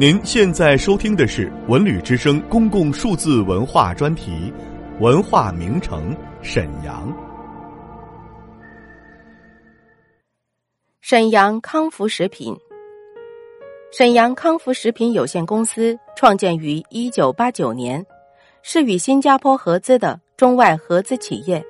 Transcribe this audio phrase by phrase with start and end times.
[0.00, 4.30] 您现在收听的是文旅之声公共数字文化专题
[5.02, 7.12] 《文化名城沈阳》。
[11.00, 12.56] 沈阳康福食品，
[13.90, 18.06] 沈阳康福食品有限公司创建于一九八九年，
[18.62, 21.60] 是与新加坡合资的中外合资企业，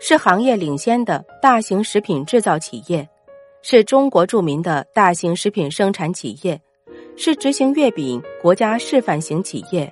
[0.00, 3.06] 是行业领先的大型食品制造企业，
[3.60, 6.58] 是中国著名的大型食品生产企业。
[7.18, 9.90] 是执行月饼国家示范型企业。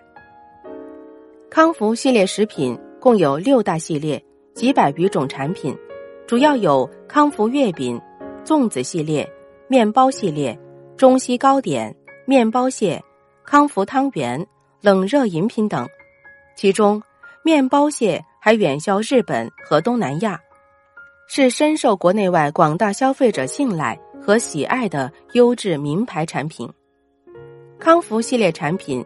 [1.51, 4.23] 康福系列食品共有六大系列，
[4.55, 5.75] 几百余种产品，
[6.27, 7.99] 主要有康福月饼、
[8.45, 9.27] 粽子系列、
[9.69, 10.59] 面包系列、
[10.99, 13.03] 中西糕点、面包蟹、
[13.45, 14.47] 康福汤圆、
[14.83, 15.89] 冷热饮品等。
[16.57, 17.03] 其中，
[17.43, 20.39] 面包蟹还远销日本和东南亚，
[21.27, 26.69] 是深受国内外广大消费者信赖和喜爱的优质名牌产品。
[27.85, 29.05] 康福系列产品，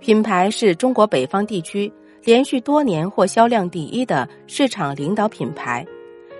[0.00, 1.92] 品牌是中国北方地区
[2.24, 5.86] 连续多年获销量第一的市场领导品牌，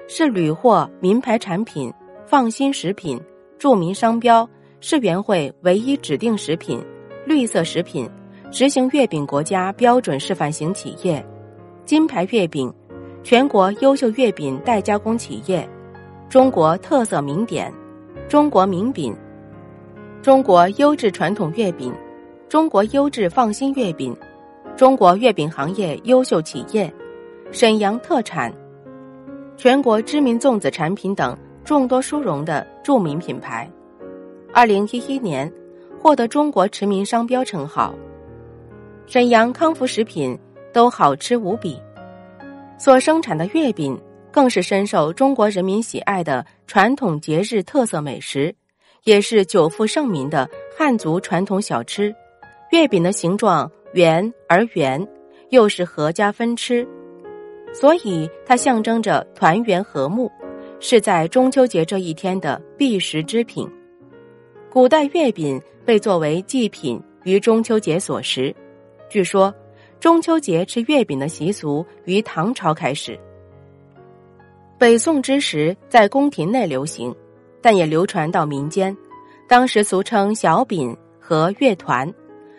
[0.08, 1.92] 是屡获名牌产品、
[2.26, 3.22] 放心食品、
[3.56, 6.84] 著名商标、市园会唯一指定食品、
[7.24, 8.10] 绿色食品、
[8.50, 11.24] 执行月饼国家标准示范型企业、
[11.84, 12.68] 金牌月饼、
[13.22, 15.64] 全国优秀月饼代加工企业、
[16.28, 17.72] 中国特色名点、
[18.28, 19.16] 中国名饼。
[20.22, 21.94] 中国优质传统月饼，
[22.48, 24.16] 中国优质放心月饼，
[24.76, 26.92] 中国月饼行业优秀企业，
[27.52, 28.52] 沈阳特产，
[29.56, 33.70] 全国知名粽子产品等众多殊荣的著名品牌。
[34.52, 35.50] 二零一一年
[36.00, 37.94] 获得中国驰名商标称号。
[39.06, 40.36] 沈阳康福食品
[40.72, 41.80] 都好吃无比，
[42.78, 43.96] 所生产的月饼
[44.32, 48.52] 更是深受中国人民喜爱的传统节日特色美食。
[49.06, 52.12] 也是久负盛名的汉族传统小吃，
[52.72, 55.06] 月饼的形状圆而圆，
[55.50, 56.84] 又是合家分吃，
[57.72, 60.28] 所以它象征着团圆和睦，
[60.80, 63.64] 是在中秋节这一天的必食之品。
[64.68, 68.52] 古代月饼被作为祭品于中秋节所食，
[69.08, 69.54] 据说
[70.00, 73.16] 中秋节吃月饼的习俗于唐朝开始，
[74.76, 77.14] 北宋之时在宫廷内流行。
[77.66, 78.96] 但也流传到民间，
[79.48, 82.08] 当时俗称小饼和乐团，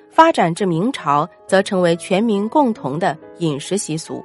[0.09, 4.21] 发展至明朝则成为全民共同的饮食习俗。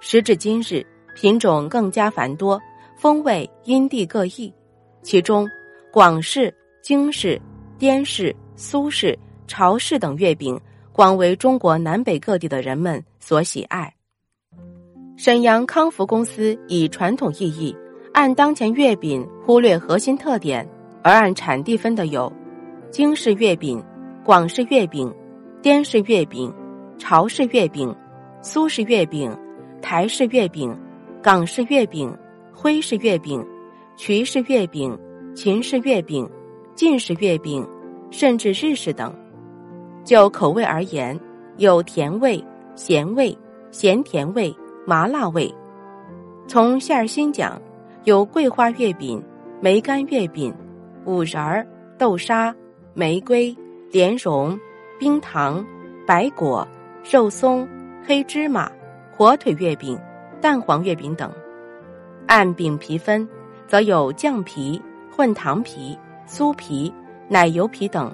[0.00, 0.82] 时至今日，
[1.14, 2.58] 品种更加繁多，
[2.96, 4.50] 风味因地各异。
[5.02, 5.46] 其中，
[5.92, 6.50] 广式、
[6.80, 7.38] 京式、
[7.78, 10.58] 滇式、苏式、潮式等月饼
[10.94, 13.94] 广为中国南北各地的人们所喜爱。
[15.18, 17.76] 沈阳康福公司以传统意义。
[18.12, 20.68] 按当前月饼忽略核心特点，
[21.02, 22.30] 而按产地分的有：
[22.90, 23.82] 京式月饼、
[24.22, 25.12] 广式月饼、
[25.62, 26.52] 滇式月饼、
[26.98, 27.94] 潮式月饼、
[28.42, 29.34] 苏式月饼、
[29.80, 30.78] 台式月饼、
[31.22, 32.14] 港式月饼、
[32.52, 33.42] 徽式月饼、
[33.96, 34.96] 衢式月饼、
[35.34, 36.28] 秦式月饼、
[36.74, 37.66] 晋式月饼，
[38.10, 39.10] 甚至日式等。
[40.04, 41.18] 就口味而言，
[41.56, 43.36] 有甜味、咸味、
[43.70, 44.54] 咸甜味、
[44.86, 45.52] 麻辣味。
[46.46, 47.58] 从馅儿心讲。
[48.04, 49.22] 有桂花月饼、
[49.60, 50.52] 梅干月饼、
[51.04, 51.64] 五仁儿、
[51.96, 52.52] 豆沙、
[52.94, 53.56] 玫瑰、
[53.92, 54.58] 莲蓉、
[54.98, 55.64] 冰糖、
[56.04, 56.66] 白果、
[57.08, 57.68] 肉松、
[58.04, 58.68] 黑芝麻、
[59.16, 59.96] 火腿月饼、
[60.40, 61.30] 蛋黄月饼等。
[62.26, 63.28] 按饼皮分，
[63.68, 65.96] 则有酱皮、混糖皮、
[66.26, 66.92] 酥皮、
[67.28, 68.12] 奶油皮等。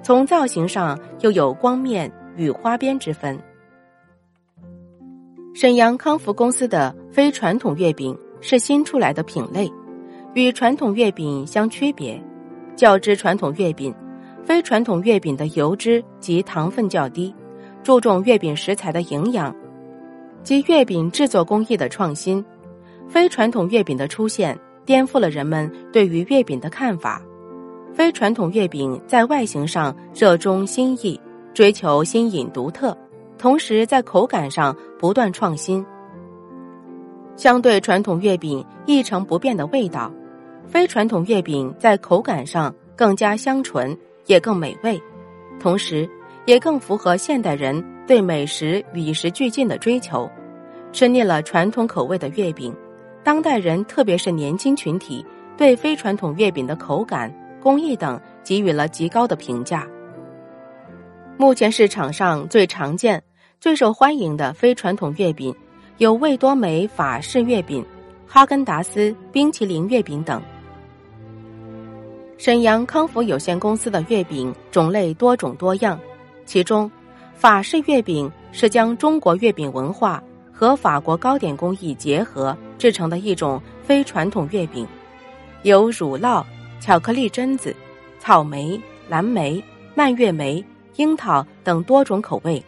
[0.00, 3.36] 从造型上，又有光面与花边之分。
[5.54, 8.16] 沈阳康福公司的非传统月饼。
[8.42, 9.72] 是新出来的品类，
[10.34, 12.22] 与传统月饼相区别。
[12.76, 13.94] 较之传统月饼，
[14.44, 17.34] 非传统月饼的油脂及糖分较低，
[17.82, 19.54] 注重月饼食材的营养
[20.42, 22.44] 及月饼制作工艺的创新。
[23.08, 27.22] 非传统月饼的出现，颠覆了人们对于月饼的看法。
[27.94, 31.20] 非传统月饼在外形上热衷新意，
[31.52, 32.96] 追求新颖独特，
[33.36, 35.84] 同时在口感上不断创新。
[37.36, 40.12] 相对传统月饼一成不变的味道，
[40.66, 43.96] 非传统月饼在口感上更加香醇，
[44.26, 45.00] 也更美味，
[45.58, 46.08] 同时
[46.44, 50.30] 也更符合现代人对美食与时俱进的追求。
[50.92, 52.74] 吃腻了传统口味的月饼，
[53.24, 55.24] 当代人特别是年轻群体
[55.56, 57.32] 对非传统月饼的口感、
[57.62, 59.88] 工艺等给予了极高的评价。
[61.38, 63.22] 目前市场上最常见、
[63.58, 65.54] 最受欢迎的非传统月饼。
[66.02, 67.86] 有味多美法式月饼、
[68.26, 70.42] 哈根达斯冰淇淋月饼等。
[72.36, 75.96] 沈阳康福有限公司的月饼种类多种多样，
[76.44, 76.90] 其中
[77.36, 80.20] 法式月饼是将中国月饼文化
[80.52, 84.84] 和法国糕点工艺结合制成的一种非传统月饼，
[85.62, 86.44] 有乳酪、
[86.80, 87.72] 巧克力榛子、
[88.18, 88.76] 草莓、
[89.08, 89.62] 蓝莓、
[89.94, 90.64] 蔓越莓、
[90.96, 92.60] 樱桃等多种口味，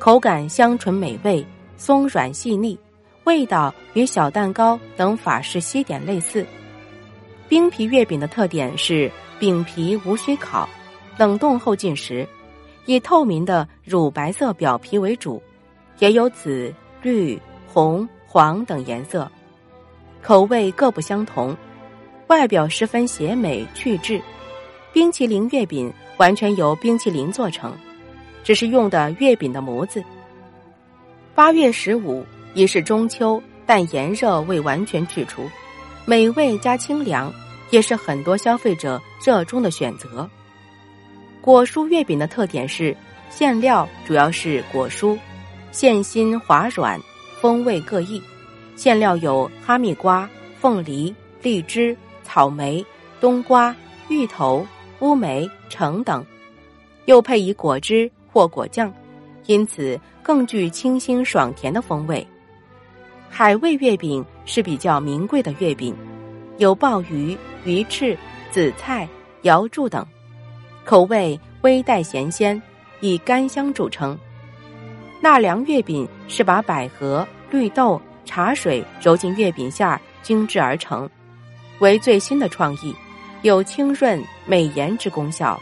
[0.00, 2.78] 口感香醇美味、松软细腻，
[3.24, 6.46] 味道与小蛋糕等法式西点类似。
[7.48, 10.68] 冰皮月饼的特点是饼皮无需烤，
[11.18, 12.26] 冷冻后进食，
[12.86, 15.42] 以透明的乳白色表皮为主，
[15.98, 16.72] 也有紫、
[17.02, 19.30] 绿、红、黄等颜色，
[20.22, 21.56] 口味各不相同，
[22.28, 24.20] 外表十分鲜美趣致。
[24.92, 27.76] 冰淇淋月饼完全由冰淇淋做成，
[28.42, 30.02] 只是用的月饼的模子。
[31.34, 35.50] 八月十五已是中秋，但炎热未完全去除。
[36.04, 37.32] 美味加清凉，
[37.70, 40.30] 也是很多消费者热衷的选择。
[41.40, 42.96] 果蔬月饼的特点是
[43.30, 45.18] 馅料主要是果蔬，
[45.72, 47.00] 馅心滑软，
[47.40, 48.22] 风味各异。
[48.76, 52.84] 馅料有哈密瓜、凤梨、荔枝、草莓、
[53.20, 53.74] 冬瓜、
[54.08, 54.64] 芋头、
[55.00, 56.24] 乌梅、橙等，
[57.06, 58.92] 又配以果汁或果酱，
[59.46, 62.26] 因此更具清新爽甜的风味。
[63.28, 65.94] 海味月饼是比较名贵的月饼，
[66.58, 68.16] 有鲍鱼、鱼翅、
[68.50, 69.08] 紫菜、
[69.42, 70.06] 瑶柱等，
[70.84, 72.60] 口味微带咸鲜，
[73.00, 74.16] 以干香著称。
[75.20, 81.08] 纳凉月饼是把百合、绿豆、茶水揉进月饼馅儿精制而成，
[81.80, 82.94] 为最新的创意，
[83.42, 85.60] 有清润美颜之功效。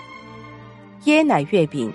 [1.06, 1.92] 椰奶月饼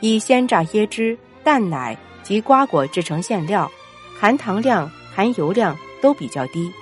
[0.00, 3.70] 以鲜榨椰汁、淡奶及瓜果制成馅料。
[4.18, 6.72] 含糖量、含油量都比较低，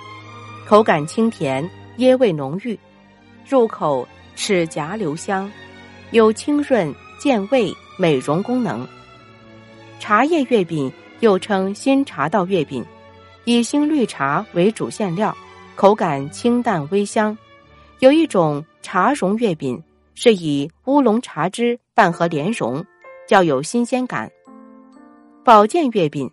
[0.65, 2.79] 口感清甜，椰味浓郁，
[3.45, 4.07] 入口
[4.37, 5.51] 齿颊留香，
[6.11, 8.87] 有清润健胃、美容功能。
[9.99, 10.89] 茶叶月饼
[11.19, 12.85] 又称新茶道月饼，
[13.43, 15.35] 以新绿茶为主馅料，
[15.75, 17.37] 口感清淡微香。
[17.99, 19.83] 有一种茶蓉月饼
[20.13, 22.85] 是以乌龙茶汁拌和莲蓉，
[23.27, 24.31] 较有新鲜感。
[25.43, 26.31] 保健月饼。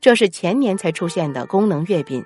[0.00, 2.22] 这是前年才出现的功能月饼，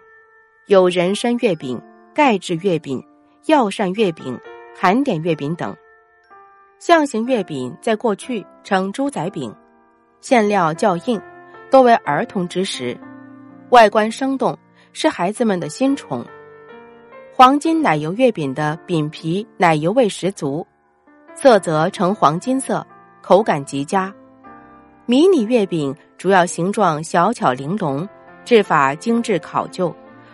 [0.67, 1.81] 有人参月饼、
[2.13, 3.01] 钙质月饼、
[3.47, 4.37] 药膳月饼、
[4.77, 5.77] 含碘月饼等。
[6.81, 9.55] 象形月饼在过去称猪仔饼，
[10.21, 11.23] 馅料较硬，
[11.71, 12.99] 多为儿童之食，
[13.71, 14.59] 外观生动，
[14.93, 16.27] 是孩子们的新宠。
[17.33, 20.67] 黄金奶油月饼的饼皮奶油味十足，
[21.37, 22.85] 色泽呈黄金色，
[23.23, 24.13] 口感极佳。
[25.07, 28.07] 迷你月饼主要形状小巧玲珑，
[28.45, 29.91] 制法精致考究；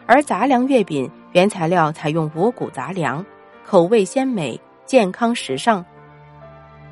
[0.07, 3.25] 而杂粮月饼原材料采用五谷杂粮，
[3.65, 5.85] 口味鲜美、健康时尚。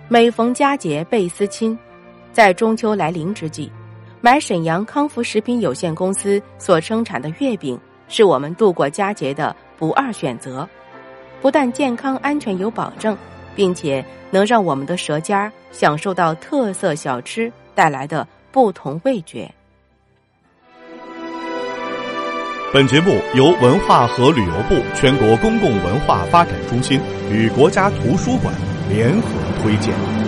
[0.09, 1.79] 每逢佳节倍思亲，
[2.33, 3.71] 在中秋来临之际，
[4.21, 7.79] 买沈阳康福食品有限公司所生产的月饼，
[8.09, 10.69] 是我们度过佳节的不二选择。
[11.41, 13.17] 不但健康安全有保证，
[13.55, 17.53] 并且能让我们的舌尖享受到特色小吃。
[17.75, 19.51] 带来的不同味觉。
[22.73, 27.01] 本节目由文化和旅游部全国公共文化发展中心
[27.31, 28.55] 与国家图书馆
[28.89, 29.29] 联合
[29.63, 30.22] 推荐。